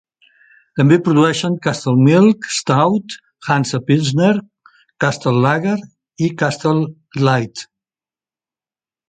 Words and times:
També 0.79 0.95
produeixen 1.07 1.57
Castle 1.67 1.93
Milk 2.07 2.47
Stout, 2.59 3.17
Hansa 3.49 3.81
Pilsner, 3.91 4.31
Castle 5.05 5.35
Lager 5.45 5.77
i 6.29 6.33
Castle 6.43 6.83
Lite. 7.29 7.69